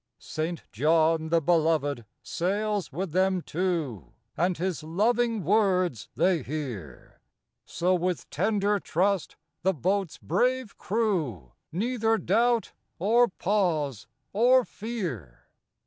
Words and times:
St. 0.17 0.63
John 0.71 1.29
the 1.29 1.39
Beloved 1.43 2.05
sails 2.23 2.91
with 2.91 3.11
them 3.11 3.43
too, 3.43 4.13
And 4.35 4.57
his 4.57 4.81
loving 4.81 5.43
words 5.43 6.09
they 6.15 6.41
hear; 6.41 7.21
So 7.65 7.93
with 7.93 8.27
tender 8.31 8.79
trust 8.79 9.35
the 9.61 9.75
boat's 9.75 10.17
brave 10.17 10.75
crew 10.75 11.51
Neither 11.71 12.17
doubt, 12.17 12.73
or 12.97 13.27
pause, 13.27 14.07
or 14.33 14.65
fear. 14.65 15.45